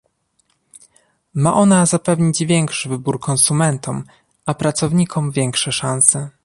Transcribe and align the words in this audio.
Ma 1.33 1.53
ona 1.55 1.85
zapewnić 1.85 2.45
większy 2.45 2.89
wybór 2.89 3.19
konsumentom, 3.19 4.03
a 4.45 4.53
pracownikom 4.53 5.31
większe 5.31 5.71
szanse 5.71 6.29